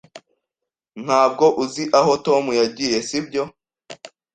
[1.03, 3.43] Ntabwo uzi aho Tom yagiye, sibyo?